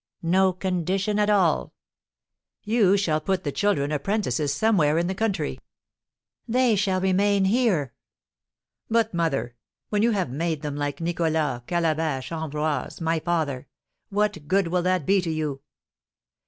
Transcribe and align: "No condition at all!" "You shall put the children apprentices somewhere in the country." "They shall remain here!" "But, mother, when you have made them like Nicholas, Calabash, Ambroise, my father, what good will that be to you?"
"No 0.23 0.51
condition 0.51 1.19
at 1.19 1.29
all!" 1.29 1.73
"You 2.63 2.97
shall 2.97 3.21
put 3.21 3.43
the 3.43 3.51
children 3.51 3.91
apprentices 3.91 4.51
somewhere 4.51 4.97
in 4.97 5.05
the 5.05 5.13
country." 5.13 5.59
"They 6.47 6.75
shall 6.75 6.99
remain 6.99 7.45
here!" 7.45 7.93
"But, 8.89 9.13
mother, 9.13 9.53
when 9.89 10.01
you 10.01 10.09
have 10.09 10.31
made 10.31 10.63
them 10.63 10.75
like 10.75 11.01
Nicholas, 11.01 11.61
Calabash, 11.67 12.31
Ambroise, 12.31 12.99
my 12.99 13.19
father, 13.19 13.67
what 14.09 14.47
good 14.47 14.69
will 14.69 14.81
that 14.81 15.05
be 15.05 15.21
to 15.21 15.29
you?" 15.29 15.61